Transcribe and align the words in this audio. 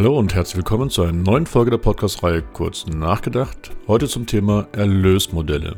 Hallo 0.00 0.18
und 0.18 0.34
herzlich 0.34 0.56
willkommen 0.56 0.88
zu 0.88 1.02
einer 1.02 1.12
neuen 1.12 1.44
Folge 1.44 1.72
der 1.72 1.76
Podcast-Reihe 1.76 2.40
Kurz 2.40 2.86
nachgedacht. 2.86 3.70
Heute 3.86 4.08
zum 4.08 4.24
Thema 4.24 4.66
Erlösmodelle. 4.72 5.76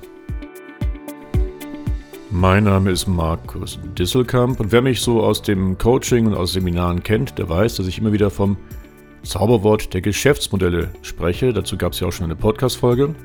Mein 2.31 2.63
Name 2.63 2.93
ist 2.93 3.09
Markus 3.09 3.81
Disselkamp 3.99 4.61
und 4.61 4.71
wer 4.71 4.81
mich 4.81 5.01
so 5.01 5.25
aus 5.25 5.43
dem 5.43 5.77
Coaching 5.77 6.29
und 6.29 6.35
aus 6.35 6.53
Seminaren 6.53 7.03
kennt, 7.03 7.37
der 7.37 7.49
weiß, 7.49 7.75
dass 7.75 7.89
ich 7.89 7.99
immer 7.99 8.13
wieder 8.13 8.31
vom 8.31 8.57
Zauberwort 9.25 9.93
der 9.93 10.03
Geschäftsmodelle 10.03 10.93
spreche. 11.03 11.53
Dazu 11.53 11.77
gab 11.77 11.93
es 11.93 11.99
ja 11.99 12.07
auch 12.07 12.13
schon 12.13 12.27
eine 12.27 12.37
Podcast-Folge. 12.37 13.17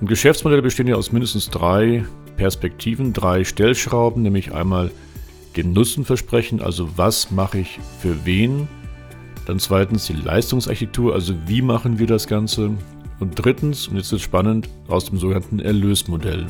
Und 0.00 0.08
Geschäftsmodelle 0.08 0.62
bestehen 0.62 0.86
ja 0.86 0.94
aus 0.94 1.10
mindestens 1.10 1.50
drei 1.50 2.04
Perspektiven, 2.36 3.12
drei 3.12 3.42
Stellschrauben, 3.42 4.22
nämlich 4.22 4.54
einmal 4.54 4.92
dem 5.56 5.72
Nutzenversprechen, 5.72 6.62
also 6.62 6.96
was 6.96 7.32
mache 7.32 7.58
ich 7.58 7.80
für 7.98 8.24
wen, 8.24 8.68
dann 9.46 9.58
zweitens 9.58 10.06
die 10.06 10.14
Leistungsarchitektur, 10.14 11.14
also 11.14 11.34
wie 11.46 11.62
machen 11.62 11.98
wir 11.98 12.06
das 12.06 12.26
Ganze. 12.26 12.70
Und 13.20 13.34
drittens, 13.36 13.88
und 13.88 13.96
jetzt 13.96 14.06
ist 14.06 14.12
es 14.12 14.22
spannend, 14.22 14.68
aus 14.88 15.06
dem 15.06 15.18
sogenannten 15.18 15.60
Erlösmodell. 15.60 16.46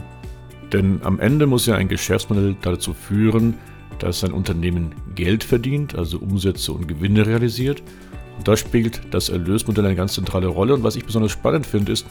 Denn 0.72 1.00
am 1.04 1.20
Ende 1.20 1.46
muss 1.46 1.66
ja 1.66 1.74
ein 1.74 1.88
Geschäftsmodell 1.88 2.56
dazu 2.62 2.94
führen, 2.94 3.54
dass 3.98 4.24
ein 4.24 4.32
Unternehmen 4.32 4.94
Geld 5.14 5.44
verdient, 5.44 5.94
also 5.94 6.18
Umsätze 6.18 6.72
und 6.72 6.88
Gewinne 6.88 7.26
realisiert. 7.26 7.82
Und 8.38 8.48
da 8.48 8.56
spielt 8.56 9.00
das 9.12 9.28
Erlösmodell 9.28 9.86
eine 9.86 9.94
ganz 9.94 10.14
zentrale 10.14 10.48
Rolle. 10.48 10.74
Und 10.74 10.82
was 10.82 10.96
ich 10.96 11.04
besonders 11.04 11.32
spannend 11.32 11.66
finde, 11.66 11.92
ist, 11.92 12.06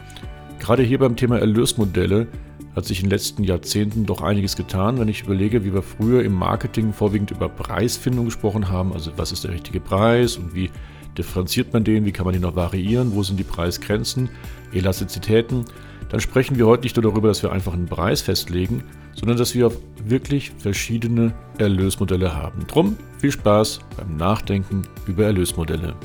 gerade 0.60 0.84
hier 0.84 1.00
beim 1.00 1.16
Thema 1.16 1.40
Erlösmodelle 1.40 2.28
hat 2.76 2.86
sich 2.86 3.00
in 3.00 3.06
den 3.06 3.12
letzten 3.12 3.44
Jahrzehnten 3.44 4.06
doch 4.06 4.22
einiges 4.22 4.56
getan, 4.56 5.00
wenn 5.00 5.08
ich 5.08 5.24
überlege, 5.24 5.64
wie 5.64 5.74
wir 5.74 5.84
früher 5.84 6.24
im 6.24 6.34
Marketing 6.34 6.94
vorwiegend 6.94 7.32
über 7.32 7.50
Preisfindung 7.50 8.26
gesprochen 8.26 8.70
haben, 8.70 8.94
also 8.94 9.12
was 9.16 9.32
ist 9.32 9.44
der 9.44 9.52
richtige 9.52 9.80
Preis 9.80 10.38
und 10.38 10.56
wie 10.56 10.72
differenziert 11.18 11.74
man 11.74 11.84
den, 11.84 12.06
wie 12.06 12.12
kann 12.12 12.26
man 12.26 12.34
den 12.34 12.42
noch 12.42 12.56
variieren, 12.56 13.14
wo 13.14 13.24
sind 13.24 13.40
die 13.40 13.44
Preisgrenzen, 13.44 14.30
Elastizitäten, 14.72 15.66
dann 16.10 16.20
sprechen 16.20 16.58
wir 16.58 16.68
heute 16.68 16.84
nicht 16.84 16.96
nur 16.96 17.04
darüber, 17.04 17.28
dass 17.28 17.44
wir 17.44 17.52
einfach 17.52 17.74
einen 17.74 17.88
Preis 17.88 18.22
festlegen, 18.22 18.84
sondern 19.14 19.38
dass 19.38 19.56
wir 19.56 19.72
wirklich 20.06 20.52
verschiedene 20.58 21.34
Erlösmodelle 21.58 22.36
haben. 22.36 22.66
Drum 22.68 22.98
viel 23.20 23.32
Spaß 23.32 23.80
beim 23.98 24.18
Nachdenken 24.18 24.84
über 25.08 25.26
Erlösmodelle. 25.26 25.96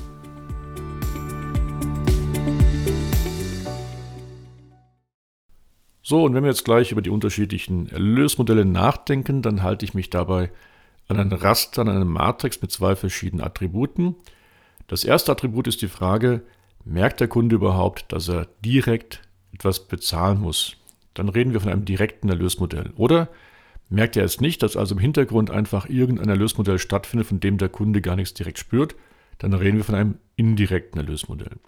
So, 6.09 6.25
und 6.25 6.33
wenn 6.33 6.43
wir 6.43 6.49
jetzt 6.49 6.65
gleich 6.65 6.91
über 6.91 7.03
die 7.03 7.11
unterschiedlichen 7.11 7.91
Erlösmodelle 7.91 8.65
nachdenken, 8.65 9.43
dann 9.43 9.63
halte 9.63 9.85
ich 9.85 9.93
mich 9.93 10.09
dabei 10.09 10.51
an 11.07 11.21
ein 11.21 11.31
Raster, 11.31 11.83
an 11.83 11.91
eine 11.91 12.07
Matrix 12.07 12.63
mit 12.63 12.73
zwei 12.73 12.97
verschiedenen 12.97 13.45
Attributen. 13.45 14.15
Das 14.87 15.05
erste 15.05 15.33
Attribut 15.33 15.67
ist 15.67 15.83
die 15.83 15.89
Frage, 15.89 16.41
merkt 16.83 17.21
der 17.21 17.29
Kunde 17.29 17.57
überhaupt, 17.57 18.11
dass 18.11 18.27
er 18.31 18.49
direkt 18.65 19.21
etwas 19.53 19.87
bezahlen 19.87 20.41
muss? 20.41 20.79
Dann 21.13 21.29
reden 21.29 21.53
wir 21.53 21.61
von 21.61 21.71
einem 21.71 21.85
direkten 21.85 22.31
Erlösmodell. 22.31 22.91
Oder 22.97 23.29
merkt 23.91 24.17
er 24.17 24.25
es 24.25 24.41
nicht, 24.41 24.63
dass 24.63 24.79
also 24.79 24.95
im 24.95 25.01
Hintergrund 25.03 25.51
einfach 25.51 25.91
irgendein 25.91 26.31
Erlösmodell 26.31 26.79
stattfindet, 26.79 27.29
von 27.29 27.41
dem 27.41 27.59
der 27.59 27.69
Kunde 27.69 28.01
gar 28.01 28.17
nichts 28.17 28.33
direkt 28.33 28.59
spürt? 28.59 28.97
Dann 29.37 29.53
reden 29.53 29.77
wir 29.77 29.85
von 29.85 29.95
einem 29.95 30.19
indirekten 30.37 30.99
Erlösmodell. 30.99 31.59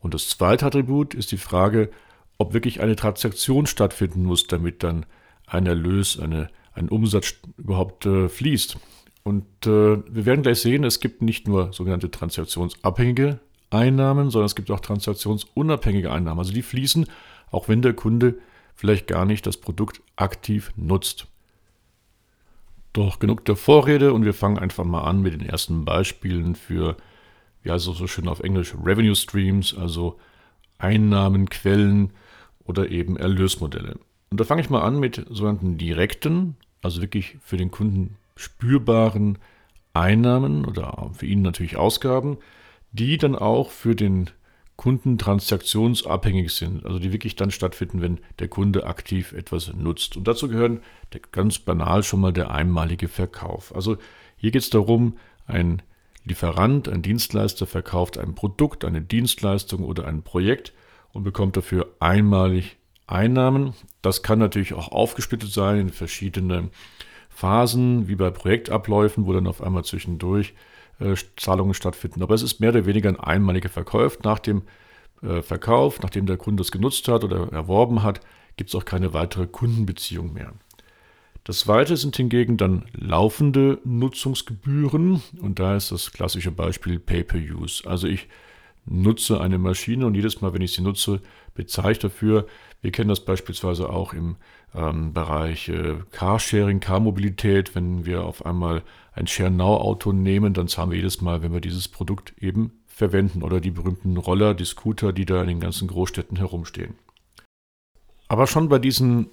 Und 0.00 0.12
das 0.12 0.28
zweite 0.28 0.66
Attribut 0.66 1.14
ist 1.14 1.30
die 1.30 1.36
Frage, 1.36 1.90
ob 2.38 2.52
wirklich 2.54 2.80
eine 2.80 2.96
Transaktion 2.96 3.66
stattfinden 3.66 4.24
muss, 4.24 4.46
damit 4.46 4.82
dann 4.82 5.06
ein 5.46 5.66
Erlös, 5.66 6.18
eine, 6.18 6.48
ein 6.72 6.88
Umsatz 6.88 7.34
überhaupt 7.56 8.06
äh, 8.06 8.28
fließt. 8.28 8.76
Und 9.22 9.44
äh, 9.66 9.96
wir 10.06 10.26
werden 10.26 10.42
gleich 10.42 10.60
sehen, 10.60 10.84
es 10.84 11.00
gibt 11.00 11.22
nicht 11.22 11.48
nur 11.48 11.72
sogenannte 11.72 12.10
transaktionsabhängige 12.10 13.40
Einnahmen, 13.70 14.30
sondern 14.30 14.46
es 14.46 14.54
gibt 14.54 14.70
auch 14.70 14.80
transaktionsunabhängige 14.80 16.12
Einnahmen. 16.12 16.38
Also 16.38 16.52
die 16.52 16.62
fließen, 16.62 17.06
auch 17.50 17.68
wenn 17.68 17.82
der 17.82 17.94
Kunde 17.94 18.38
vielleicht 18.74 19.06
gar 19.06 19.24
nicht 19.24 19.46
das 19.46 19.56
Produkt 19.56 20.02
aktiv 20.16 20.72
nutzt. 20.76 21.26
Doch 22.92 23.18
genug 23.18 23.44
der 23.44 23.56
Vorrede 23.56 24.12
und 24.12 24.24
wir 24.24 24.34
fangen 24.34 24.58
einfach 24.58 24.84
mal 24.84 25.02
an 25.02 25.22
mit 25.22 25.32
den 25.32 25.44
ersten 25.44 25.84
Beispielen 25.84 26.54
für, 26.54 26.96
ja, 27.64 27.72
also 27.72 27.92
so 27.92 28.06
schön 28.06 28.28
auf 28.28 28.40
Englisch, 28.40 28.74
Revenue 28.84 29.16
Streams, 29.16 29.74
also 29.74 30.18
Einnahmenquellen, 30.78 32.12
oder 32.64 32.90
eben 32.90 33.16
Erlösmodelle. 33.16 33.98
Und 34.30 34.40
da 34.40 34.44
fange 34.44 34.62
ich 34.62 34.70
mal 34.70 34.82
an 34.82 34.98
mit 34.98 35.24
sogenannten 35.30 35.78
direkten, 35.78 36.56
also 36.82 37.00
wirklich 37.00 37.36
für 37.44 37.56
den 37.56 37.70
Kunden 37.70 38.16
spürbaren 38.36 39.38
Einnahmen 39.92 40.64
oder 40.64 41.10
für 41.14 41.26
ihn 41.26 41.42
natürlich 41.42 41.76
Ausgaben, 41.76 42.38
die 42.92 43.16
dann 43.16 43.36
auch 43.36 43.70
für 43.70 43.94
den 43.94 44.30
Kunden 44.76 45.18
transaktionsabhängig 45.18 46.52
sind, 46.52 46.84
also 46.84 46.98
die 46.98 47.12
wirklich 47.12 47.36
dann 47.36 47.52
stattfinden, 47.52 48.02
wenn 48.02 48.18
der 48.40 48.48
Kunde 48.48 48.86
aktiv 48.86 49.32
etwas 49.32 49.72
nutzt. 49.72 50.16
Und 50.16 50.26
dazu 50.26 50.48
gehören 50.48 50.80
ganz 51.30 51.60
banal 51.60 52.02
schon 52.02 52.20
mal 52.20 52.32
der 52.32 52.50
einmalige 52.50 53.06
Verkauf. 53.06 53.74
Also 53.74 53.98
hier 54.36 54.50
geht 54.50 54.62
es 54.62 54.70
darum, 54.70 55.16
ein 55.46 55.80
Lieferant, 56.24 56.88
ein 56.88 57.02
Dienstleister 57.02 57.66
verkauft 57.66 58.18
ein 58.18 58.34
Produkt, 58.34 58.84
eine 58.84 59.02
Dienstleistung 59.02 59.84
oder 59.84 60.06
ein 60.06 60.22
Projekt 60.22 60.72
und 61.14 61.22
bekommt 61.22 61.56
dafür 61.56 61.88
einmalig 62.00 62.76
Einnahmen. 63.06 63.72
Das 64.02 64.22
kann 64.22 64.38
natürlich 64.38 64.74
auch 64.74 64.88
aufgesplittet 64.88 65.50
sein 65.50 65.78
in 65.78 65.88
verschiedene 65.90 66.70
Phasen, 67.30 68.08
wie 68.08 68.16
bei 68.16 68.30
Projektabläufen, 68.30 69.26
wo 69.26 69.32
dann 69.32 69.46
auf 69.46 69.62
einmal 69.62 69.84
zwischendurch 69.84 70.54
äh, 71.00 71.14
Zahlungen 71.36 71.74
stattfinden. 71.74 72.22
Aber 72.22 72.34
es 72.34 72.42
ist 72.42 72.60
mehr 72.60 72.70
oder 72.70 72.86
weniger 72.86 73.08
ein 73.08 73.18
einmaliger 73.18 73.68
Verkauf. 73.68 74.20
Nach 74.22 74.38
dem 74.38 74.62
äh, 75.22 75.42
Verkauf, 75.42 76.00
nachdem 76.00 76.26
der 76.26 76.36
Kunde 76.36 76.62
es 76.62 76.72
genutzt 76.72 77.08
hat 77.08 77.24
oder 77.24 77.52
erworben 77.52 78.02
hat, 78.02 78.20
gibt 78.56 78.70
es 78.70 78.76
auch 78.76 78.84
keine 78.84 79.12
weitere 79.12 79.46
Kundenbeziehung 79.46 80.32
mehr. 80.32 80.52
Das 81.44 81.58
zweite 81.58 81.96
sind 81.96 82.16
hingegen 82.16 82.56
dann 82.56 82.86
laufende 82.92 83.78
Nutzungsgebühren 83.84 85.22
und 85.42 85.58
da 85.58 85.76
ist 85.76 85.92
das 85.92 86.10
klassische 86.10 86.50
Beispiel 86.50 86.98
Pay-per-Use. 86.98 87.86
Also 87.86 88.06
ich 88.06 88.28
nutze 88.86 89.40
eine 89.40 89.58
Maschine 89.58 90.06
und 90.06 90.14
jedes 90.14 90.40
Mal, 90.40 90.52
wenn 90.52 90.62
ich 90.62 90.72
sie 90.72 90.82
nutze, 90.82 91.20
bezahle 91.54 91.92
ich 91.92 91.98
dafür. 91.98 92.46
Wir 92.82 92.92
kennen 92.92 93.08
das 93.08 93.24
beispielsweise 93.24 93.88
auch 93.88 94.12
im 94.12 94.36
ähm, 94.74 95.12
Bereich 95.12 95.68
äh, 95.68 95.96
Carsharing, 96.10 96.80
Carmobilität. 96.80 97.74
Wenn 97.74 98.04
wir 98.04 98.24
auf 98.24 98.44
einmal 98.44 98.82
ein 99.12 99.26
Share-Now-Auto 99.26 100.12
nehmen, 100.12 100.52
dann 100.54 100.68
zahlen 100.68 100.90
wir 100.90 100.98
jedes 100.98 101.20
Mal, 101.20 101.42
wenn 101.42 101.52
wir 101.52 101.60
dieses 101.60 101.88
Produkt 101.88 102.34
eben 102.40 102.72
verwenden 102.86 103.42
oder 103.42 103.60
die 103.60 103.70
berühmten 103.70 104.16
Roller, 104.16 104.54
die 104.54 104.64
Scooter, 104.64 105.12
die 105.12 105.26
da 105.26 105.40
in 105.40 105.48
den 105.48 105.60
ganzen 105.60 105.88
Großstädten 105.88 106.36
herumstehen. 106.36 106.94
Aber 108.28 108.46
schon 108.46 108.68
bei 108.68 108.78
diesen 108.78 109.30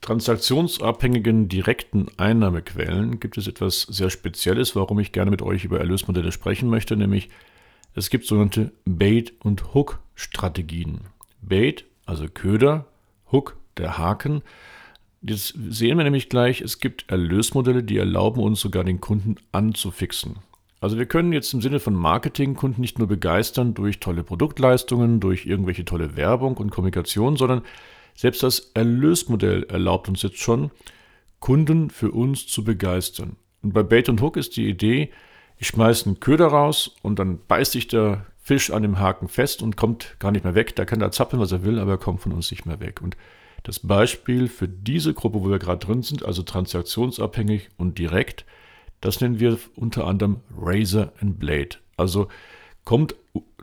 transaktionsabhängigen 0.00 1.48
direkten 1.48 2.06
Einnahmequellen 2.16 3.18
gibt 3.18 3.38
es 3.38 3.46
etwas 3.46 3.82
sehr 3.82 4.10
Spezielles, 4.10 4.76
warum 4.76 4.98
ich 4.98 5.12
gerne 5.12 5.30
mit 5.30 5.42
euch 5.42 5.64
über 5.64 5.78
Erlösmodelle 5.78 6.32
sprechen 6.32 6.68
möchte, 6.68 6.96
nämlich 6.96 7.30
es 7.96 8.10
gibt 8.10 8.26
sogenannte 8.26 8.72
Bait- 8.84 9.32
und 9.42 9.74
Hook-Strategien. 9.74 11.00
Bait, 11.40 11.86
also 12.04 12.26
Köder, 12.28 12.86
Hook, 13.32 13.56
der 13.78 13.96
Haken. 13.96 14.42
Jetzt 15.22 15.54
sehen 15.70 15.96
wir 15.96 16.04
nämlich 16.04 16.28
gleich, 16.28 16.60
es 16.60 16.78
gibt 16.78 17.06
Erlösmodelle, 17.08 17.82
die 17.82 17.96
erlauben 17.96 18.42
uns 18.42 18.60
sogar 18.60 18.84
den 18.84 19.00
Kunden 19.00 19.36
anzufixen. 19.50 20.36
Also 20.78 20.98
wir 20.98 21.06
können 21.06 21.32
jetzt 21.32 21.54
im 21.54 21.62
Sinne 21.62 21.80
von 21.80 21.94
Marketing 21.94 22.54
Kunden 22.54 22.82
nicht 22.82 22.98
nur 22.98 23.08
begeistern 23.08 23.72
durch 23.72 23.98
tolle 23.98 24.22
Produktleistungen, 24.22 25.18
durch 25.18 25.46
irgendwelche 25.46 25.86
tolle 25.86 26.16
Werbung 26.16 26.58
und 26.58 26.70
Kommunikation, 26.70 27.36
sondern 27.36 27.62
selbst 28.14 28.42
das 28.42 28.72
Erlösmodell 28.74 29.64
erlaubt 29.64 30.08
uns 30.08 30.20
jetzt 30.22 30.38
schon, 30.38 30.70
Kunden 31.40 31.88
für 31.88 32.10
uns 32.10 32.46
zu 32.46 32.62
begeistern. 32.62 33.36
Und 33.62 33.72
bei 33.72 33.82
Bait 33.82 34.10
und 34.10 34.20
Hook 34.20 34.36
ist 34.36 34.56
die 34.58 34.68
Idee, 34.68 35.10
ich 35.58 35.68
schmeiße 35.68 36.06
einen 36.06 36.20
Köder 36.20 36.48
raus 36.48 36.96
und 37.02 37.18
dann 37.18 37.38
beißt 37.46 37.72
sich 37.72 37.88
der 37.88 38.26
Fisch 38.38 38.70
an 38.70 38.82
dem 38.82 38.98
Haken 38.98 39.28
fest 39.28 39.62
und 39.62 39.76
kommt 39.76 40.16
gar 40.18 40.30
nicht 40.30 40.44
mehr 40.44 40.54
weg. 40.54 40.76
Da 40.76 40.84
kann 40.84 41.00
er 41.00 41.10
zappeln, 41.10 41.40
was 41.40 41.52
er 41.52 41.64
will, 41.64 41.78
aber 41.78 41.92
er 41.92 41.98
kommt 41.98 42.20
von 42.20 42.32
uns 42.32 42.50
nicht 42.50 42.66
mehr 42.66 42.80
weg. 42.80 43.00
Und 43.02 43.16
das 43.64 43.80
Beispiel 43.80 44.48
für 44.48 44.68
diese 44.68 45.14
Gruppe, 45.14 45.42
wo 45.42 45.50
wir 45.50 45.58
gerade 45.58 45.84
drin 45.84 46.02
sind, 46.02 46.24
also 46.24 46.42
transaktionsabhängig 46.42 47.70
und 47.76 47.98
direkt, 47.98 48.44
das 49.00 49.20
nennen 49.20 49.40
wir 49.40 49.58
unter 49.74 50.06
anderem 50.06 50.40
Razor 50.56 51.12
and 51.20 51.38
Blade. 51.40 51.70
Also 51.96 52.28
kommt 52.86 53.16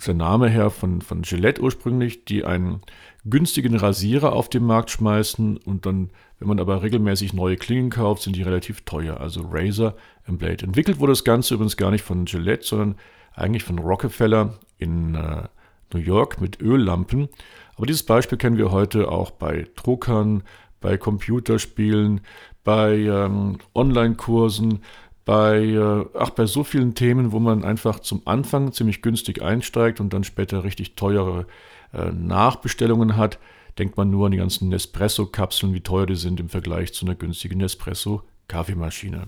der 0.05 0.13
Name 0.13 0.49
her 0.49 0.69
von, 0.69 1.01
von 1.01 1.23
Gillette 1.23 1.61
ursprünglich, 1.61 2.25
die 2.25 2.43
einen 2.43 2.81
günstigen 3.25 3.75
Rasierer 3.75 4.33
auf 4.33 4.49
den 4.49 4.65
Markt 4.65 4.91
schmeißen 4.91 5.57
und 5.57 5.85
dann, 5.85 6.09
wenn 6.39 6.49
man 6.49 6.59
aber 6.59 6.83
regelmäßig 6.83 7.33
neue 7.33 7.55
Klingen 7.55 7.89
kauft, 7.89 8.21
sind 8.21 8.35
die 8.35 8.43
relativ 8.43 8.81
teuer. 8.81 9.21
Also 9.21 9.47
Razor 9.49 9.95
and 10.27 10.39
Blade. 10.39 10.65
Entwickelt 10.65 10.99
wurde 10.99 11.13
das 11.13 11.23
Ganze 11.23 11.53
übrigens 11.53 11.77
gar 11.77 11.89
nicht 11.89 12.03
von 12.03 12.25
Gillette, 12.25 12.65
sondern 12.65 12.95
eigentlich 13.33 13.63
von 13.63 13.79
Rockefeller 13.79 14.59
in 14.77 15.15
äh, 15.15 15.43
New 15.93 16.01
York 16.01 16.41
mit 16.41 16.61
Öllampen. 16.61 17.29
Aber 17.77 17.85
dieses 17.85 18.03
Beispiel 18.03 18.37
kennen 18.37 18.57
wir 18.57 18.71
heute 18.71 19.09
auch 19.09 19.31
bei 19.31 19.67
Druckern, 19.75 20.43
bei 20.81 20.97
Computerspielen, 20.97 22.21
bei 22.65 22.97
ähm, 22.97 23.57
Online-Kursen, 23.73 24.81
bei, 25.25 25.63
äh, 25.63 26.05
ach, 26.17 26.31
bei 26.31 26.45
so 26.45 26.63
vielen 26.63 26.95
Themen, 26.95 27.31
wo 27.31 27.39
man 27.39 27.63
einfach 27.63 27.99
zum 27.99 28.21
Anfang 28.25 28.73
ziemlich 28.73 29.01
günstig 29.01 29.41
einsteigt 29.41 29.99
und 29.99 30.13
dann 30.13 30.23
später 30.23 30.63
richtig 30.63 30.95
teure 30.95 31.47
äh, 31.93 32.11
Nachbestellungen 32.11 33.15
hat, 33.15 33.39
denkt 33.77 33.97
man 33.97 34.09
nur 34.09 34.25
an 34.25 34.31
die 34.33 34.37
ganzen 34.37 34.69
Nespresso-Kapseln, 34.69 35.73
wie 35.73 35.81
teuer 35.81 36.05
die 36.05 36.15
sind 36.15 36.39
im 36.39 36.49
Vergleich 36.49 36.93
zu 36.93 37.05
einer 37.05 37.15
günstigen 37.15 37.57
Nespresso-Kaffeemaschine. 37.57 39.27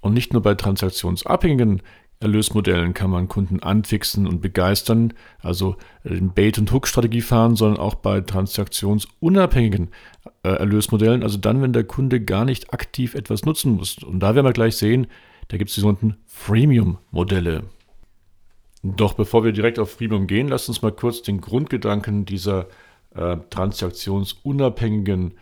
Und 0.00 0.14
nicht 0.14 0.32
nur 0.32 0.42
bei 0.42 0.54
transaktionsabhängigen 0.54 1.80
Erlösmodellen 2.22 2.94
kann 2.94 3.10
man 3.10 3.28
Kunden 3.28 3.60
anfixen 3.60 4.26
und 4.26 4.40
begeistern, 4.40 5.12
also 5.40 5.76
den 6.04 6.32
Bait-and-Hook-Strategie 6.32 7.20
fahren, 7.20 7.56
sondern 7.56 7.80
auch 7.80 7.96
bei 7.96 8.20
transaktionsunabhängigen 8.20 9.90
äh, 10.42 10.48
Erlösmodellen, 10.48 11.22
also 11.22 11.38
dann, 11.38 11.60
wenn 11.60 11.72
der 11.72 11.84
Kunde 11.84 12.20
gar 12.20 12.44
nicht 12.44 12.72
aktiv 12.72 13.14
etwas 13.14 13.44
nutzen 13.44 13.72
muss. 13.72 13.98
Und 13.98 14.20
da 14.20 14.34
werden 14.34 14.46
wir 14.46 14.52
gleich 14.52 14.76
sehen, 14.76 15.08
da 15.48 15.56
gibt 15.56 15.70
es 15.70 15.74
die 15.74 15.80
sogenannten 15.80 16.16
Freemium-Modelle. 16.26 17.64
Doch 18.82 19.14
bevor 19.14 19.44
wir 19.44 19.52
direkt 19.52 19.78
auf 19.78 19.92
Freemium 19.92 20.26
gehen, 20.26 20.48
lasst 20.48 20.68
uns 20.68 20.82
mal 20.82 20.92
kurz 20.92 21.22
den 21.22 21.40
Grundgedanken 21.40 22.24
dieser 22.24 22.68
äh, 23.14 23.36
transaktionsunabhängigen 23.50 25.34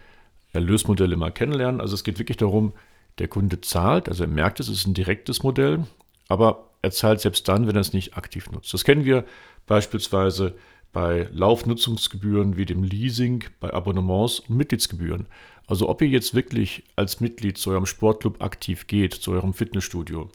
Erlösmodelle 0.53 1.17
mal 1.17 1.31
kennenlernen. 1.31 1.81
Also 1.81 1.95
es 1.95 2.05
geht 2.05 2.19
wirklich 2.19 2.39
darum, 2.39 2.73
der 3.19 3.29
Kunde 3.29 3.61
zahlt, 3.61 4.09
also 4.09 4.25
er 4.25 4.29
merkt, 4.29 4.61
es 4.61 4.69
ist 4.69 4.87
ein 4.87 4.95
direktes 4.95 5.43
Modell, 5.43 5.85
aber 6.29 6.70
er 6.83 6.91
zahlt 6.91 7.21
selbst 7.21 7.49
dann, 7.49 7.67
wenn 7.67 7.77
er 7.77 7.81
es 7.81 7.93
nicht 7.93 8.17
aktiv 8.17 8.51
nutzt. 8.51 8.73
Das 8.73 8.85
kennen 8.85 9.05
wir 9.05 9.25
beispielsweise 9.67 10.55
bei 10.93 11.29
Laufnutzungsgebühren 11.33 12.57
wie 12.57 12.67
dem 12.67 12.83
Leasing, 12.83 13.45
bei 13.61 13.73
Abonnements 13.73 14.41
und 14.41 14.57
Mitgliedsgebühren. 14.57 15.27
Also 15.67 15.89
ob 15.89 16.03
ihr 16.03 16.09
jetzt 16.09 16.35
wirklich 16.35 16.83
als 16.97 17.21
Mitglied 17.21 17.59
zu 17.59 17.71
eurem 17.71 17.87
Sportclub 17.87 18.43
aktiv 18.43 18.89
geht, 18.89 19.15
zu 19.15 19.31
eurem 19.31 19.55
Fitnessstudio, 19.55 20.29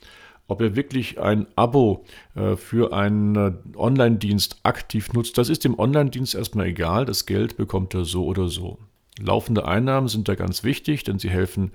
ob 0.47 0.61
ihr 0.61 0.75
wirklich 0.75 1.19
ein 1.19 1.47
Abo 1.55 2.05
äh, 2.35 2.55
für 2.55 2.93
einen 2.93 3.35
äh, 3.35 3.77
Online-Dienst 3.77 4.59
aktiv 4.63 5.11
nutzt, 5.11 5.37
das 5.37 5.49
ist 5.49 5.65
dem 5.65 5.77
Online-Dienst 5.77 6.35
erstmal 6.35 6.67
egal, 6.67 7.05
das 7.05 7.25
Geld 7.25 7.57
bekommt 7.57 7.93
er 7.95 8.05
so 8.05 8.25
oder 8.25 8.47
so. 8.47 8.77
Laufende 9.19 9.67
Einnahmen 9.67 10.07
sind 10.07 10.27
da 10.29 10.35
ganz 10.35 10.63
wichtig, 10.63 11.03
denn 11.03 11.19
sie 11.19 11.29
helfen 11.29 11.71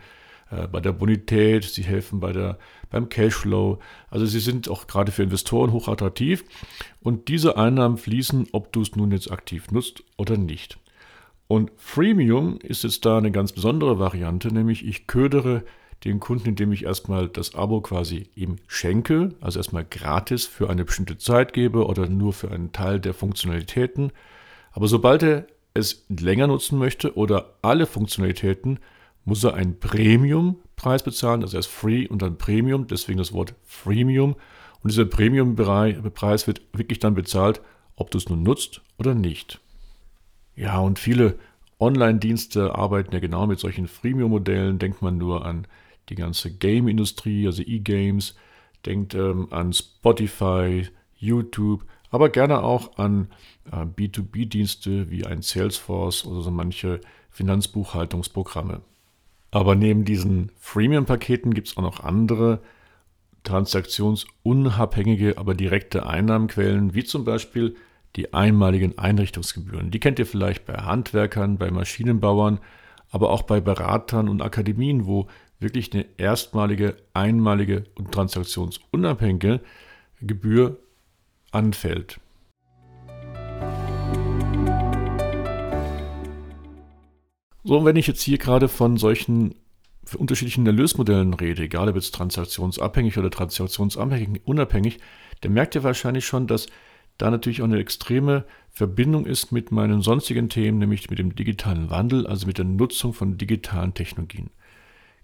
äh, 0.51 0.67
bei 0.67 0.81
der 0.81 0.93
Bonität, 0.93 1.65
sie 1.65 1.83
helfen 1.83 2.21
bei 2.21 2.33
der, 2.33 2.59
beim 2.91 3.09
Cashflow. 3.09 3.79
Also 4.11 4.27
sie 4.27 4.41
sind 4.41 4.69
auch 4.69 4.87
gerade 4.87 5.13
für 5.13 5.23
Investoren 5.23 5.73
hochattraktiv 5.73 6.45
und 7.01 7.29
diese 7.29 7.57
Einnahmen 7.57 7.99
fließen, 7.99 8.49
ob 8.53 8.73
du 8.73 8.83
es 8.83 8.97
nun 8.97 9.13
jetzt 9.13 9.31
aktiv 9.31 9.71
nutzt 9.71 10.03
oder 10.17 10.37
nicht. 10.37 10.79
Und 11.47 11.73
Freemium 11.77 12.59
ist 12.63 12.85
jetzt 12.85 13.05
da 13.05 13.19
eine 13.19 13.33
ganz 13.33 13.53
besondere 13.53 13.99
Variante, 13.99 14.55
nämlich 14.55 14.87
ich 14.87 15.07
ködere 15.07 15.65
den 16.05 16.21
Kunden, 16.21 16.51
indem 16.51 16.73
ich 16.73 16.85
erstmal 16.85 17.29
das 17.29 17.55
Abo 17.55 17.81
quasi 17.81 18.31
ihm 18.35 18.57
schenke, 18.67 19.35
also 19.41 19.59
erstmal 19.59 19.85
gratis 19.85 20.47
für 20.47 20.71
eine 20.71 20.85
bestimmte 20.85 21.19
Zeit 21.19 21.53
gebe 21.53 21.85
oder 21.87 22.09
nur 22.09 22.33
für 22.33 22.51
einen 22.51 22.73
Teil 22.73 23.01
der 23.01 23.15
Funktionalitäten. 23.15 24.13
Aber 24.73 24.87
sobald 24.87 25.23
er 25.23 25.47
es 25.75 26.07
länger 26.09 26.47
nutzen 26.47 26.79
möchte 26.79 27.17
oder 27.17 27.55
alle 27.63 27.87
Funktionalitäten, 27.87 28.79
muss 29.31 29.45
er 29.45 29.55
einen 29.55 29.79
Premium-Preis 29.79 31.05
bezahlen, 31.05 31.43
also 31.43 31.57
er 31.57 31.61
ist 31.61 31.69
Free 31.69 32.09
und 32.09 32.21
dann 32.21 32.37
Premium, 32.37 32.89
deswegen 32.89 33.19
das 33.19 33.33
Wort 33.33 33.55
Freemium. 33.65 34.35
Und 34.83 34.91
dieser 34.91 35.05
Premium-Preis 35.05 36.49
wird 36.49 36.63
wirklich 36.73 36.99
dann 36.99 37.15
bezahlt, 37.15 37.61
ob 37.95 38.11
du 38.11 38.19
es 38.19 38.29
nun 38.29 38.43
nutzt 38.43 38.83
oder 38.99 39.15
nicht. 39.15 39.61
Ja, 40.57 40.81
und 40.81 40.99
viele 40.99 41.39
Online-Dienste 41.79 42.75
arbeiten 42.75 43.13
ja 43.13 43.21
genau 43.21 43.47
mit 43.47 43.61
solchen 43.61 43.87
Freemium-Modellen. 43.87 44.81
Denkt 44.81 45.01
man 45.01 45.17
nur 45.17 45.47
an 45.47 45.69
die 46.09 46.17
ganze 46.17 46.51
Game-Industrie, 46.51 47.47
also 47.47 47.63
E-Games, 47.63 48.35
denkt 48.85 49.15
ähm, 49.15 49.47
an 49.53 49.73
Spotify, 49.73 50.89
YouTube, 51.17 51.85
aber 52.11 52.31
gerne 52.31 52.65
auch 52.65 52.99
an 52.99 53.29
äh, 53.71 53.85
B2B-Dienste 53.85 55.09
wie 55.09 55.25
ein 55.25 55.43
Salesforce 55.43 56.27
oder 56.27 56.41
so 56.41 56.51
manche 56.51 57.01
Finanzbuchhaltungsprogramme. 57.31 58.81
Aber 59.51 59.75
neben 59.75 60.05
diesen 60.05 60.53
Freemium-Paketen 60.59 61.55
gibt 61.55 61.69
es 61.69 61.77
auch 61.77 61.83
noch 61.83 62.01
andere 62.01 62.61
transaktionsunabhängige, 63.43 65.39
aber 65.39 65.55
direkte 65.55 66.07
Einnahmenquellen, 66.07 66.95
wie 66.95 67.05
zum 67.05 67.25
Beispiel 67.25 67.77
die 68.17 68.35
einmaligen 68.35 68.99
Einrichtungsgebühren. 68.99 69.91
Die 69.91 70.01
kennt 70.01 70.19
ihr 70.19 70.27
vielleicht 70.27 70.67
bei 70.67 70.75
Handwerkern, 70.75 71.59
bei 71.59 71.71
Maschinenbauern, 71.71 72.61
aber 73.11 73.31
auch 73.31 73.43
bei 73.43 73.61
Beratern 73.61 74.29
und 74.29 74.43
Akademien, 74.43 75.07
wo 75.07 75.29
wirklich 75.59 75.93
eine 75.93 76.07
erstmalige, 76.17 76.97
einmalige 77.13 77.85
und 77.95 78.13
transaktionsunabhängige 78.13 79.61
Gebühr 80.21 80.79
anfällt. 81.51 82.21
So, 87.71 87.79
und 87.79 87.85
wenn 87.85 87.95
ich 87.95 88.09
jetzt 88.09 88.23
hier 88.23 88.37
gerade 88.37 88.67
von 88.67 88.97
solchen 88.97 89.55
unterschiedlichen 90.17 90.67
Erlösmodellen 90.67 91.35
rede, 91.35 91.63
egal 91.63 91.89
ob 91.89 91.95
jetzt 91.95 92.13
transaktionsabhängig 92.17 93.17
oder 93.17 93.31
transaktionsunabhängig, 93.31 94.99
dann 95.41 95.53
merkt 95.53 95.77
ihr 95.77 95.85
wahrscheinlich 95.85 96.27
schon, 96.27 96.49
dass 96.49 96.67
da 97.17 97.31
natürlich 97.31 97.63
auch 97.63 97.67
eine 97.67 97.79
extreme 97.79 98.45
Verbindung 98.71 99.25
ist 99.25 99.53
mit 99.53 99.71
meinen 99.71 100.03
sonstigen 100.03 100.49
Themen, 100.49 100.79
nämlich 100.79 101.11
mit 101.11 101.21
dem 101.21 101.37
digitalen 101.37 101.91
Wandel, 101.91 102.27
also 102.27 102.49
mit 102.49 102.59
der 102.59 102.65
Nutzung 102.65 103.13
von 103.13 103.39
digitalen 103.39 103.95
Technologien. 103.95 104.51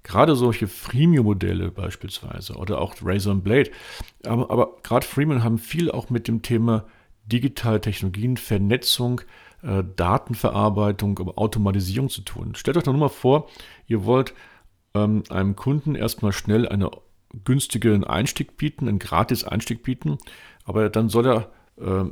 Gerade 0.04 0.36
solche 0.36 0.68
Freemium-Modelle 0.68 1.72
beispielsweise 1.72 2.54
oder 2.54 2.80
auch 2.80 2.94
Razor 3.02 3.34
Blade, 3.34 3.72
aber, 4.24 4.52
aber 4.52 4.76
gerade 4.84 5.04
Freemium 5.04 5.42
haben 5.42 5.58
viel 5.58 5.90
auch 5.90 6.10
mit 6.10 6.28
dem 6.28 6.42
Thema 6.42 6.86
digitale 7.24 7.80
Technologien, 7.80 8.36
Vernetzung, 8.36 9.22
äh, 9.22 9.45
Datenverarbeitung, 9.96 11.18
Automatisierung 11.36 12.08
zu 12.08 12.22
tun. 12.22 12.54
Stellt 12.54 12.76
euch 12.76 12.84
doch 12.84 12.92
nur 12.92 13.00
mal 13.00 13.08
vor, 13.08 13.48
ihr 13.86 14.04
wollt 14.04 14.32
ähm, 14.94 15.24
einem 15.28 15.56
Kunden 15.56 15.94
erstmal 15.94 16.32
schnell 16.32 16.68
einen 16.68 16.88
günstigen 17.44 18.04
Einstieg 18.04 18.56
bieten, 18.56 18.88
einen 18.88 18.98
gratis 18.98 19.44
Einstieg 19.44 19.82
bieten, 19.82 20.18
aber 20.64 20.88
dann 20.88 21.08
soll 21.08 21.26
er 21.26 21.50
äh, 21.78 22.04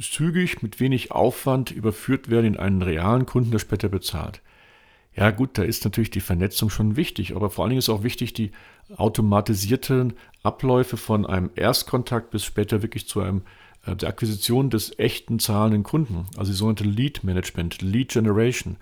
zügig 0.00 0.62
mit 0.62 0.80
wenig 0.80 1.10
Aufwand 1.10 1.70
überführt 1.70 2.28
werden 2.28 2.46
in 2.46 2.56
einen 2.56 2.82
realen 2.82 3.26
Kunden, 3.26 3.50
der 3.50 3.58
später 3.58 3.88
bezahlt. 3.88 4.42
Ja 5.14 5.30
gut, 5.30 5.58
da 5.58 5.62
ist 5.62 5.84
natürlich 5.84 6.10
die 6.10 6.20
Vernetzung 6.20 6.70
schon 6.70 6.94
wichtig, 6.94 7.34
aber 7.34 7.50
vor 7.50 7.64
allen 7.64 7.70
Dingen 7.70 7.80
ist 7.80 7.88
auch 7.88 8.04
wichtig 8.04 8.34
die 8.34 8.52
automatisierten 8.96 10.12
Abläufe 10.42 10.96
von 10.96 11.26
einem 11.26 11.50
Erstkontakt 11.56 12.30
bis 12.30 12.44
später 12.44 12.82
wirklich 12.82 13.08
zu 13.08 13.20
einem 13.20 13.38
äh, 13.38 13.42
der 13.86 14.08
Akquisition 14.08 14.70
des 14.70 14.98
echten 14.98 15.38
zahlenden 15.38 15.82
Kunden, 15.82 16.26
also 16.36 16.52
die 16.52 16.56
sogenannte 16.56 16.84
Lead 16.84 17.24
Management, 17.24 17.80
Lead 17.82 18.10
Generation. 18.10 18.76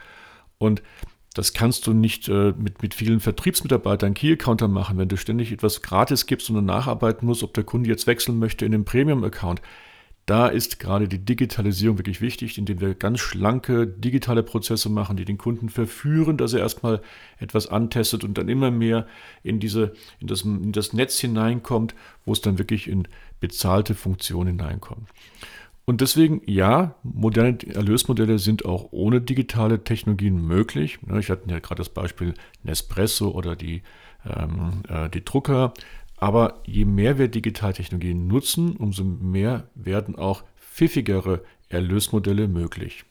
Und 0.58 0.82
das 1.34 1.52
kannst 1.52 1.86
du 1.86 1.92
nicht 1.92 2.28
äh, 2.28 2.54
mit, 2.56 2.80
mit 2.82 2.94
vielen 2.94 3.20
Vertriebsmitarbeitern 3.20 4.14
Key-Accounter 4.14 4.68
machen, 4.68 4.96
wenn 4.96 5.08
du 5.08 5.16
ständig 5.16 5.52
etwas 5.52 5.82
gratis 5.82 6.24
gibst 6.26 6.48
und 6.48 6.56
dann 6.56 6.64
nacharbeiten 6.64 7.26
musst, 7.26 7.42
ob 7.42 7.52
der 7.52 7.64
Kunde 7.64 7.90
jetzt 7.90 8.06
wechseln 8.06 8.38
möchte 8.38 8.64
in 8.64 8.72
den 8.72 8.86
Premium-Account. 8.86 9.60
Da 10.26 10.48
ist 10.48 10.80
gerade 10.80 11.06
die 11.06 11.24
Digitalisierung 11.24 11.98
wirklich 11.98 12.20
wichtig, 12.20 12.58
indem 12.58 12.80
wir 12.80 12.94
ganz 12.94 13.20
schlanke 13.20 13.86
digitale 13.86 14.42
Prozesse 14.42 14.88
machen, 14.88 15.16
die 15.16 15.24
den 15.24 15.38
Kunden 15.38 15.68
verführen, 15.68 16.36
dass 16.36 16.52
er 16.52 16.60
erstmal 16.60 17.00
etwas 17.38 17.68
antestet 17.68 18.24
und 18.24 18.36
dann 18.36 18.48
immer 18.48 18.72
mehr 18.72 19.06
in, 19.44 19.60
diese, 19.60 19.92
in, 20.18 20.26
das, 20.26 20.42
in 20.42 20.72
das 20.72 20.92
Netz 20.92 21.20
hineinkommt, 21.20 21.94
wo 22.24 22.32
es 22.32 22.40
dann 22.40 22.58
wirklich 22.58 22.88
in 22.88 23.06
bezahlte 23.38 23.94
Funktionen 23.94 24.58
hineinkommt. 24.58 25.08
Und 25.84 26.00
deswegen, 26.00 26.42
ja, 26.46 26.96
moderne 27.04 27.58
Erlösmodelle 27.72 28.40
sind 28.40 28.64
auch 28.64 28.88
ohne 28.90 29.20
digitale 29.20 29.84
Technologien 29.84 30.44
möglich. 30.44 30.98
Ich 31.20 31.30
hatte 31.30 31.48
ja 31.48 31.60
gerade 31.60 31.78
das 31.78 31.90
Beispiel 31.90 32.34
Nespresso 32.64 33.30
oder 33.30 33.54
die, 33.54 33.82
ähm, 34.24 34.82
äh, 34.88 35.08
die 35.08 35.24
Drucker. 35.24 35.72
Aber 36.16 36.62
je 36.64 36.84
mehr 36.84 37.18
wir 37.18 37.28
Digitaltechnologien 37.28 38.26
nutzen, 38.26 38.76
umso 38.76 39.04
mehr 39.04 39.68
werden 39.74 40.16
auch 40.16 40.44
pfiffigere 40.56 41.42
Erlösmodelle 41.68 42.48
möglich. 42.48 43.04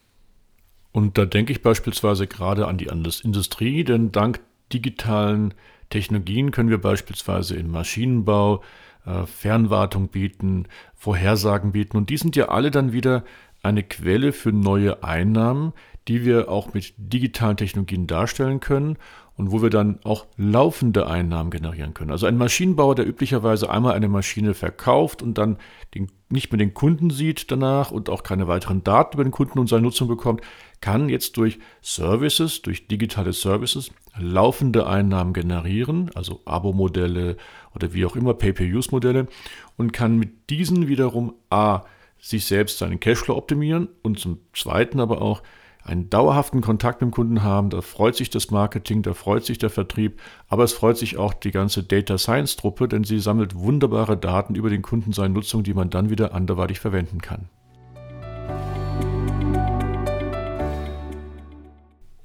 Und 0.91 1.17
da 1.17 1.25
denke 1.25 1.51
ich 1.51 1.61
beispielsweise 1.61 2.25
gerade 2.25 2.67
an 2.67 2.77
die 2.77 2.87
Industrie, 2.87 3.83
denn 3.83 4.11
dank 4.11 4.39
digitalen 4.71 5.53
Technologien 5.89 6.51
können 6.51 6.69
wir 6.69 6.79
beispielsweise 6.79 7.55
im 7.55 7.69
Maschinenbau 7.69 8.63
äh, 9.05 9.25
Fernwartung 9.25 10.07
bieten, 10.07 10.67
Vorhersagen 10.95 11.73
bieten. 11.73 11.97
Und 11.97 12.09
die 12.09 12.17
sind 12.17 12.35
ja 12.35 12.49
alle 12.49 12.71
dann 12.71 12.93
wieder 12.93 13.23
eine 13.65 13.83
Quelle 13.83 14.31
für 14.31 14.51
neue 14.51 15.03
Einnahmen, 15.03 15.73
die 16.07 16.23
wir 16.23 16.49
auch 16.49 16.73
mit 16.73 16.93
digitalen 16.97 17.57
Technologien 17.57 18.07
darstellen 18.07 18.59
können 18.59 18.97
und 19.37 19.51
wo 19.51 19.61
wir 19.61 19.69
dann 19.69 19.99
auch 20.03 20.27
laufende 20.37 21.07
Einnahmen 21.07 21.51
generieren 21.51 21.93
können. 21.93 22.11
Also 22.11 22.25
ein 22.25 22.37
Maschinenbauer, 22.37 22.95
der 22.95 23.07
üblicherweise 23.07 23.69
einmal 23.69 23.93
eine 23.93 24.07
Maschine 24.07 24.53
verkauft 24.53 25.21
und 25.21 25.37
dann 25.37 25.57
den, 25.93 26.09
nicht 26.29 26.51
mehr 26.51 26.59
den 26.59 26.73
Kunden 26.73 27.09
sieht 27.09 27.51
danach 27.51 27.91
und 27.91 28.09
auch 28.09 28.23
keine 28.23 28.47
weiteren 28.47 28.83
Daten 28.83 29.15
über 29.15 29.23
den 29.23 29.31
Kunden 29.31 29.59
und 29.59 29.67
seine 29.67 29.81
Nutzung 29.81 30.07
bekommt, 30.07 30.41
kann 30.79 31.09
jetzt 31.09 31.37
durch 31.37 31.59
Services, 31.81 32.61
durch 32.61 32.87
digitale 32.87 33.33
Services 33.33 33.91
laufende 34.17 34.87
Einnahmen 34.87 35.33
generieren, 35.33 36.11
also 36.15 36.41
Abo-Modelle 36.45 37.35
oder 37.75 37.93
wie 37.93 38.05
auch 38.05 38.15
immer, 38.15 38.35
Pay-per-Use-Modelle 38.35 39.27
und 39.75 39.91
kann 39.91 40.17
mit 40.17 40.49
diesen 40.49 40.87
wiederum 40.87 41.33
A, 41.49 41.83
sich 42.19 42.45
selbst 42.45 42.79
seinen 42.79 42.99
Cashflow 42.99 43.35
optimieren 43.35 43.89
und 44.01 44.19
zum 44.19 44.39
Zweiten 44.53 44.99
aber 44.99 45.21
auch 45.21 45.43
einen 45.85 46.09
dauerhaften 46.09 46.61
Kontakt 46.61 47.01
mit 47.01 47.11
dem 47.11 47.13
Kunden 47.13 47.43
haben. 47.43 47.69
Da 47.69 47.81
freut 47.81 48.15
sich 48.15 48.31
das 48.31 48.49
Marketing, 48.49 49.03
da 49.03 49.13
freut 49.13 49.45
sich 49.45 49.59
der 49.59 49.69
Vertrieb, 49.69 50.19
aber 50.47 50.63
es 50.63 50.73
freut 50.73 50.97
sich 50.97 51.17
auch 51.17 51.33
die 51.33 51.51
ganze 51.51 51.83
Data 51.83 52.17
Science 52.17 52.55
Truppe, 52.55 52.87
denn 52.87 53.03
sie 53.03 53.19
sammelt 53.19 53.55
wunderbare 53.55 54.17
Daten 54.17 54.55
über 54.55 54.71
den 54.71 54.81
Kunden, 54.81 55.13
seine 55.13 55.33
Nutzung, 55.35 55.63
die 55.63 55.75
man 55.75 55.91
dann 55.91 56.09
wieder 56.09 56.33
anderweitig 56.33 56.79
verwenden 56.79 57.21
kann. 57.21 57.49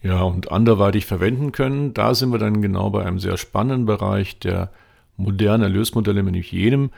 Ja, 0.02 0.22
und 0.22 0.50
anderweitig 0.50 1.04
verwenden 1.04 1.52
können, 1.52 1.92
da 1.92 2.14
sind 2.14 2.32
wir 2.32 2.38
dann 2.38 2.62
genau 2.62 2.88
bei 2.88 3.04
einem 3.04 3.18
sehr 3.18 3.36
spannenden 3.36 3.84
Bereich 3.84 4.38
der 4.38 4.70
modernen 5.18 5.64
Erlösmodelle, 5.64 6.22
nämlich 6.22 6.50
jenem, 6.50 6.90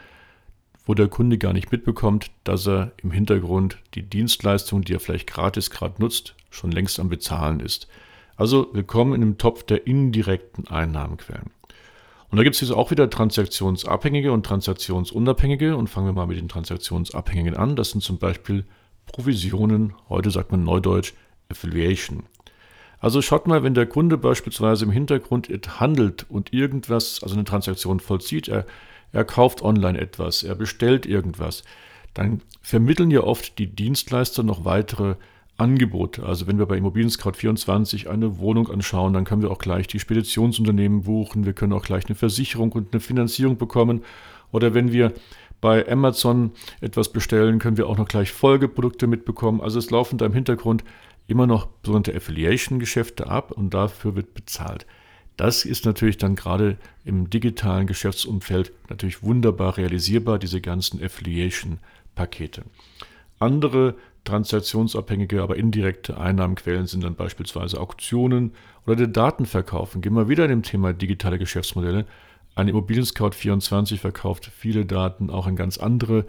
wo 0.92 0.94
der 0.94 1.08
Kunde 1.08 1.38
gar 1.38 1.54
nicht 1.54 1.72
mitbekommt, 1.72 2.30
dass 2.44 2.68
er 2.68 2.92
im 3.02 3.12
Hintergrund 3.12 3.78
die 3.94 4.02
Dienstleistung, 4.02 4.82
die 4.82 4.92
er 4.92 5.00
vielleicht 5.00 5.26
gratis 5.26 5.70
gerade 5.70 5.94
nutzt, 6.02 6.34
schon 6.50 6.70
längst 6.70 7.00
am 7.00 7.08
Bezahlen 7.08 7.60
ist. 7.60 7.88
Also 8.36 8.68
willkommen 8.74 9.14
in 9.14 9.22
dem 9.22 9.38
Topf 9.38 9.62
der 9.62 9.86
indirekten 9.86 10.68
Einnahmenquellen. 10.68 11.50
Und 12.28 12.36
da 12.36 12.42
gibt 12.42 12.56
es 12.56 12.60
jetzt 12.60 12.72
auch 12.72 12.90
wieder 12.90 13.08
transaktionsabhängige 13.08 14.32
und 14.32 14.44
transaktionsunabhängige. 14.44 15.78
Und 15.78 15.88
fangen 15.88 16.08
wir 16.08 16.12
mal 16.12 16.26
mit 16.26 16.36
den 16.36 16.50
transaktionsabhängigen 16.50 17.56
an. 17.56 17.74
Das 17.74 17.92
sind 17.92 18.02
zum 18.02 18.18
Beispiel 18.18 18.66
Provisionen, 19.06 19.94
heute 20.10 20.30
sagt 20.30 20.52
man 20.52 20.62
neudeutsch 20.62 21.14
Affiliation. 21.48 22.24
Also 23.00 23.22
schaut 23.22 23.46
mal, 23.46 23.62
wenn 23.62 23.72
der 23.72 23.86
Kunde 23.86 24.18
beispielsweise 24.18 24.84
im 24.84 24.90
Hintergrund 24.90 25.48
handelt 25.80 26.26
und 26.28 26.52
irgendwas, 26.52 27.22
also 27.22 27.34
eine 27.34 27.44
Transaktion 27.44 27.98
vollzieht, 27.98 28.48
er 28.48 28.66
er 29.12 29.24
kauft 29.24 29.62
online 29.62 29.98
etwas, 29.98 30.42
er 30.42 30.54
bestellt 30.54 31.06
irgendwas, 31.06 31.64
dann 32.14 32.42
vermitteln 32.60 33.10
ja 33.10 33.22
oft 33.22 33.58
die 33.58 33.66
Dienstleister 33.66 34.42
noch 34.42 34.64
weitere 34.64 35.16
Angebote. 35.56 36.24
Also 36.24 36.46
wenn 36.46 36.58
wir 36.58 36.66
bei 36.66 36.76
Immobilien 36.76 37.10
Scout 37.10 37.34
24 37.34 38.08
eine 38.08 38.38
Wohnung 38.38 38.68
anschauen, 38.68 39.12
dann 39.12 39.24
können 39.24 39.42
wir 39.42 39.50
auch 39.50 39.58
gleich 39.58 39.86
die 39.86 40.00
Speditionsunternehmen 40.00 41.02
buchen, 41.02 41.44
wir 41.44 41.52
können 41.52 41.72
auch 41.72 41.84
gleich 41.84 42.06
eine 42.06 42.14
Versicherung 42.14 42.72
und 42.72 42.92
eine 42.92 43.00
Finanzierung 43.00 43.56
bekommen. 43.58 44.02
Oder 44.50 44.74
wenn 44.74 44.92
wir 44.92 45.12
bei 45.60 45.88
Amazon 45.88 46.52
etwas 46.80 47.12
bestellen, 47.12 47.58
können 47.58 47.76
wir 47.76 47.86
auch 47.86 47.96
noch 47.96 48.08
gleich 48.08 48.32
Folgeprodukte 48.32 49.06
mitbekommen. 49.06 49.60
Also 49.60 49.78
es 49.78 49.90
laufen 49.90 50.18
da 50.18 50.26
im 50.26 50.34
Hintergrund 50.34 50.84
immer 51.28 51.46
noch 51.46 51.68
sogenannte 51.84 52.14
Affiliation-Geschäfte 52.14 53.28
ab 53.28 53.52
und 53.52 53.72
dafür 53.72 54.16
wird 54.16 54.34
bezahlt. 54.34 54.86
Das 55.36 55.64
ist 55.64 55.84
natürlich 55.86 56.18
dann 56.18 56.36
gerade 56.36 56.76
im 57.04 57.30
digitalen 57.30 57.86
Geschäftsumfeld 57.86 58.72
natürlich 58.88 59.22
wunderbar 59.22 59.76
realisierbar, 59.76 60.38
diese 60.38 60.60
ganzen 60.60 61.02
Affiliation-Pakete. 61.02 62.64
Andere 63.38 63.96
transaktionsabhängige, 64.24 65.42
aber 65.42 65.56
indirekte 65.56 66.18
Einnahmenquellen 66.18 66.86
sind 66.86 67.02
dann 67.02 67.16
beispielsweise 67.16 67.80
Auktionen 67.80 68.52
oder 68.86 68.96
der 68.96 69.08
Datenverkauf. 69.08 69.94
Und 69.94 70.02
gehen 70.02 70.14
wir 70.14 70.28
wieder 70.28 70.44
in 70.44 70.50
dem 70.50 70.62
Thema 70.62 70.92
digitale 70.92 71.38
Geschäftsmodelle. 71.38 72.06
Ein 72.54 72.68
Immobilien 72.68 73.06
Scout 73.06 73.32
24 73.32 74.00
verkauft 74.00 74.50
viele 74.54 74.84
Daten 74.84 75.30
auch 75.30 75.46
an 75.46 75.56
ganz 75.56 75.78
andere 75.78 76.26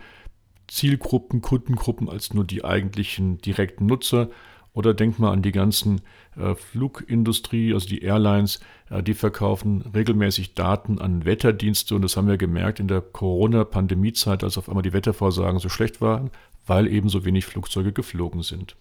Zielgruppen, 0.67 1.41
Kundengruppen 1.41 2.09
als 2.09 2.33
nur 2.33 2.45
die 2.45 2.63
eigentlichen 2.63 3.37
direkten 3.39 3.85
Nutzer. 3.85 4.29
Oder 4.73 4.95
denkt 4.95 5.19
mal 5.19 5.31
an 5.31 5.43
die 5.43 5.51
ganzen 5.51 6.01
äh, 6.35 6.55
Flugindustrie, 6.55 7.73
also 7.73 7.87
die 7.87 8.01
Airlines, 8.01 8.59
äh, 8.89 9.03
die 9.03 9.13
verkaufen 9.13 9.81
regelmäßig 9.93 10.55
Daten 10.55 10.99
an 10.99 11.25
Wetterdienste. 11.25 11.95
Und 11.95 12.01
das 12.01 12.17
haben 12.17 12.27
wir 12.27 12.37
gemerkt 12.37 12.79
in 12.79 12.87
der 12.87 13.01
Corona-Pandemiezeit, 13.01 14.43
als 14.43 14.57
auf 14.57 14.67
einmal 14.67 14.83
die 14.83 14.93
Wettervorsagen 14.93 15.59
so 15.59 15.69
schlecht 15.69 16.01
waren, 16.01 16.31
weil 16.65 16.87
eben 16.87 17.09
so 17.09 17.23
wenig 17.23 17.45
Flugzeuge 17.45 17.93
geflogen 17.93 18.41
sind. 18.41 18.75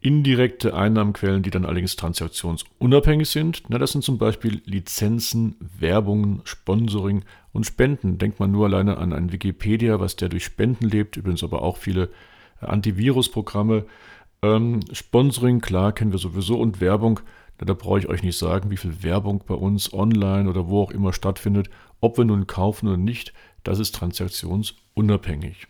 Indirekte 0.00 0.74
Einnahmenquellen, 0.74 1.42
die 1.42 1.50
dann 1.50 1.64
allerdings 1.64 1.96
transaktionsunabhängig 1.96 3.30
sind, 3.30 3.62
na, 3.68 3.78
das 3.78 3.92
sind 3.92 4.04
zum 4.04 4.18
Beispiel 4.18 4.60
Lizenzen, 4.66 5.56
Werbungen, 5.78 6.42
Sponsoring 6.44 7.24
und 7.52 7.64
Spenden. 7.64 8.18
Denkt 8.18 8.38
man 8.38 8.50
nur 8.50 8.66
alleine 8.66 8.98
an 8.98 9.14
ein 9.14 9.32
Wikipedia, 9.32 10.00
was 10.00 10.16
der 10.16 10.28
durch 10.28 10.44
Spenden 10.44 10.90
lebt, 10.90 11.16
übrigens 11.16 11.42
aber 11.42 11.62
auch 11.62 11.78
viele 11.78 12.10
Antivirusprogramme 12.60 13.86
ähm, 14.44 14.80
Sponsoring, 14.92 15.62
klar, 15.62 15.92
kennen 15.92 16.12
wir 16.12 16.18
sowieso 16.18 16.58
und 16.58 16.82
Werbung. 16.82 17.20
Da 17.56 17.72
brauche 17.72 17.98
ich 17.98 18.08
euch 18.08 18.22
nicht 18.22 18.36
sagen, 18.36 18.70
wie 18.70 18.76
viel 18.76 19.02
Werbung 19.02 19.42
bei 19.46 19.54
uns 19.54 19.94
online 19.94 20.50
oder 20.50 20.68
wo 20.68 20.82
auch 20.82 20.90
immer 20.90 21.14
stattfindet. 21.14 21.70
Ob 22.00 22.18
wir 22.18 22.26
nun 22.26 22.46
kaufen 22.46 22.88
oder 22.88 22.98
nicht, 22.98 23.32
das 23.62 23.78
ist 23.78 23.94
transaktionsunabhängig. 23.94 25.66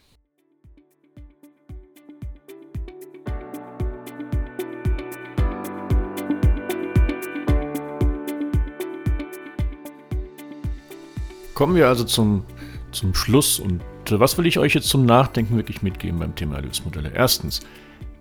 Kommen 11.55 11.77
wir 11.77 11.87
also 11.87 12.03
zum, 12.03 12.45
zum 12.91 13.15
Schluss 13.15 13.61
und 13.61 13.83
was 14.11 14.37
will 14.37 14.47
ich 14.47 14.59
euch 14.59 14.75
jetzt 14.75 14.89
zum 14.89 15.07
Nachdenken 15.07 15.55
wirklich 15.57 15.83
mitgeben 15.83 16.19
beim 16.19 16.35
Thema 16.35 16.57
Erlösmodelle? 16.57 17.13
Erstens, 17.15 17.61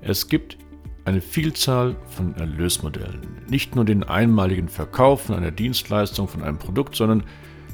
es 0.05 0.27
gibt 0.27 0.57
eine 1.05 1.21
Vielzahl 1.21 1.95
von 2.09 2.35
Erlösmodellen. 2.35 3.21
Nicht 3.49 3.75
nur 3.75 3.85
den 3.85 4.03
einmaligen 4.03 4.69
Verkauf 4.69 5.23
von 5.23 5.35
einer 5.35 5.51
Dienstleistung, 5.51 6.27
von 6.27 6.43
einem 6.43 6.57
Produkt, 6.57 6.95
sondern 6.95 7.23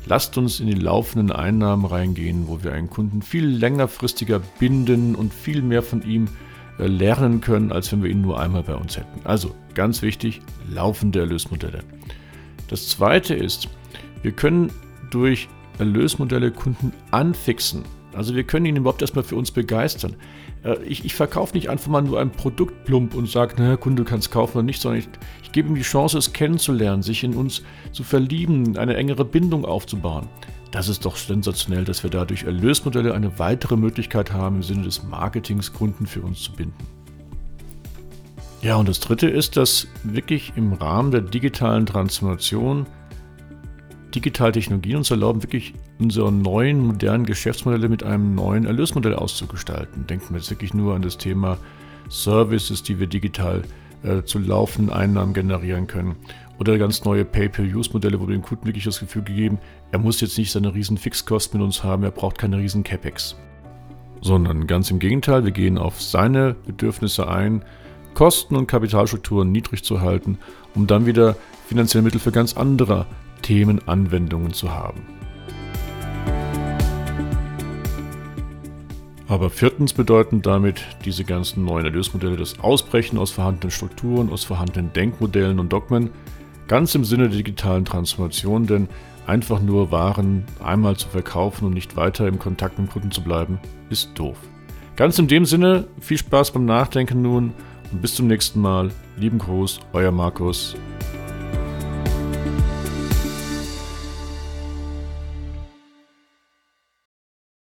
lasst 0.06 0.38
uns 0.38 0.60
in 0.60 0.68
die 0.68 0.74
laufenden 0.74 1.32
Einnahmen 1.32 1.86
reingehen, 1.86 2.48
wo 2.48 2.64
wir 2.64 2.74
einen 2.74 2.90
Kunden 2.90 3.22
viel 3.22 3.46
längerfristiger 3.46 4.40
binden 4.60 5.16
und 5.16 5.34
viel 5.34 5.62
mehr 5.62 5.84
von 5.84 6.02
ihm 6.04 6.28
äh, 6.80 6.88
lernen 6.88 7.42
können, 7.42 7.72
als 7.72 7.92
wenn 7.92 8.04
wir 8.04 8.10
ihn 8.10 8.22
nur 8.22 8.40
einmal 8.40 8.64
bei 8.64 8.76
uns 8.76 8.98
hätten. 8.98 9.22
Also 9.26 9.54
ganz 9.76 10.02
wichtig, 10.02 10.42
laufende 10.72 11.20
Erlösmodelle. 11.20 11.80
Das 12.68 12.90
zweite 12.90 13.36
ist, 13.36 13.70
wir 14.22 14.32
können 14.32 14.72
durch 15.12 15.48
Erlösmodelle 15.78 16.52
Kunden 16.52 16.94
anfixen. 17.12 17.84
Also 18.14 18.36
wir 18.36 18.44
können 18.44 18.66
ihn 18.66 18.76
überhaupt 18.76 19.02
erstmal 19.02 19.24
für 19.24 19.36
uns 19.36 19.52
begeistern. 19.52 20.16
Äh, 20.64 20.84
ich, 20.84 21.06
ich 21.06 21.16
verkaufe 21.16 21.56
nicht 21.56 21.70
einfach 21.70 21.90
mal 21.90 22.02
nur 22.02 22.20
ein 22.20 22.32
Produkt 22.32 22.86
plump 22.86 23.16
und 23.16 23.30
sage, 23.30 23.62
naja, 23.62 23.78
Kunde 23.78 24.04
kann 24.04 24.20
es 24.20 24.30
kaufen 24.30 24.58
oder 24.58 24.66
nicht, 24.66 24.82
sondern 24.82 25.00
ich, 25.00 25.10
ich 25.44 25.52
gebe 25.52 25.70
ihm 25.70 25.76
die 25.76 25.82
Chance, 25.82 26.18
es 26.18 26.34
kennenzulernen, 26.34 27.02
sich 27.02 27.24
in 27.24 27.36
uns 27.36 27.64
zu 27.92 28.04
verlieben, 28.04 28.78
eine 28.78 28.96
engere 28.96 29.26
Bindung 29.26 29.66
aufzubauen. 29.66 30.28
Das 30.72 30.88
ist 30.88 31.06
doch 31.06 31.16
sensationell, 31.16 31.84
dass 31.84 32.04
wir 32.04 32.12
dadurch 32.12 32.44
Erlösmodelle 32.44 33.14
eine 33.14 33.40
weitere 33.40 33.76
Möglichkeit 33.76 34.32
haben, 34.32 34.58
im 34.58 34.64
Sinne 34.64 34.84
des 34.84 35.04
Marketings 35.04 35.74
Kunden 35.74 36.06
für 36.06 36.22
uns 36.22 36.44
zu 36.44 36.52
binden. 36.52 36.76
Ja, 38.62 38.76
und 38.76 38.90
das 38.90 39.00
Dritte 39.00 39.28
ist, 39.28 39.58
dass 39.58 39.88
wirklich 40.04 40.54
im 40.58 40.74
Rahmen 40.74 41.12
der 41.12 41.22
digitalen 41.22 41.86
Transformation 41.86 42.86
digitale 44.14 44.52
Technologien 44.52 44.98
uns 44.98 45.12
erlauben, 45.12 45.44
wirklich 45.44 45.74
unsere 46.00 46.32
neuen, 46.32 46.80
modernen 46.80 47.26
Geschäftsmodelle 47.26 47.90
mit 47.90 48.04
einem 48.04 48.34
neuen 48.34 48.66
Erlösmodell 48.66 49.14
auszugestalten. 49.14 50.08
Denken 50.08 50.30
wir 50.30 50.38
jetzt 50.38 50.50
wirklich 50.50 50.74
nur 50.74 50.96
an 50.96 51.02
das 51.02 51.18
Thema 51.18 51.58
Services, 52.08 52.82
die 52.82 53.00
wir 53.00 53.08
digital 53.08 53.64
äh, 54.04 54.24
zu 54.24 54.40
laufenden 54.40 54.94
Einnahmen 54.94 55.34
generieren 55.34 55.88
können. 55.88 56.16
Oder 56.58 56.78
ganz 56.78 57.04
neue 57.06 57.26
Pay-per-Use-Modelle, 57.26 58.20
wo 58.20 58.28
wir 58.28 58.36
dem 58.36 58.42
Kunden 58.42 58.66
wirklich 58.66 58.86
das 58.86 59.00
Gefühl 59.00 59.24
gegeben, 59.24 59.60
er 59.92 60.00
muss 60.00 60.22
jetzt 60.22 60.38
nicht 60.38 60.52
seine 60.52 60.74
riesen 60.74 60.98
Fixkosten 60.98 61.60
mit 61.60 61.66
uns 61.66 61.84
haben, 61.84 62.04
er 62.04 62.12
braucht 62.12 62.38
keine 62.38 62.58
riesen 62.58 62.84
CapEx. 62.84 63.36
Sondern 64.22 64.68
ganz 64.68 64.92
im 64.92 65.00
Gegenteil, 65.00 65.46
wir 65.46 65.52
gehen 65.52 65.78
auf 65.78 66.02
seine 66.02 66.56
Bedürfnisse 66.66 67.30
ein, 67.30 67.64
Kosten 68.14 68.56
und 68.56 68.68
Kapitalstrukturen 68.68 69.52
niedrig 69.52 69.84
zu 69.84 70.02
halten, 70.02 70.40
um 70.76 70.88
dann 70.88 71.06
wieder 71.06 71.38
finanzielle 71.68 72.04
Mittel 72.04 72.20
für 72.20 72.32
ganz 72.32 72.58
andere 72.58 73.06
Themen 73.42 73.88
Anwendungen 73.88 74.52
zu 74.52 74.72
haben. 74.74 75.19
Aber 79.30 79.52
viertens 79.52 79.94
bedeuten 79.94 80.42
damit 80.42 80.84
diese 81.06 81.24
ganzen 81.24 81.64
neuen 81.64 81.86
Erlösmodelle 81.86 82.36
das 82.36 82.60
Ausbrechen 82.60 83.20
aus 83.20 83.30
vorhandenen 83.30 83.70
Strukturen, 83.70 84.32
aus 84.32 84.44
vorhandenen 84.44 84.92
Denkmodellen 84.92 85.60
und 85.60 85.72
Dogmen, 85.72 86.10
ganz 86.68 86.96
im 86.96 87.06
Sinne 87.06 87.30
der 87.30 87.38
digitalen 87.38 87.86
Transformation, 87.86 88.66
denn 88.66 88.90
einfach 89.28 89.62
nur 89.62 89.92
Waren 89.92 90.46
einmal 90.64 90.98
zu 90.98 91.08
verkaufen 91.10 91.66
und 91.66 91.76
nicht 91.76 91.96
weiter 91.96 92.28
im 92.28 92.40
Kontakt 92.40 92.80
mit 92.80 92.90
Kunden 92.90 93.12
zu 93.12 93.24
bleiben, 93.24 93.60
ist 93.92 94.10
doof. 94.16 94.38
Ganz 94.96 95.20
in 95.20 95.28
dem 95.28 95.46
Sinne, 95.46 95.86
viel 96.00 96.18
Spaß 96.18 96.52
beim 96.52 96.66
Nachdenken 96.66 97.22
nun 97.22 97.54
und 97.92 98.02
bis 98.02 98.16
zum 98.16 98.26
nächsten 98.26 98.60
Mal. 98.60 98.90
Lieben 99.16 99.38
Gruß, 99.38 99.80
euer 99.94 100.12
Markus. 100.12 100.76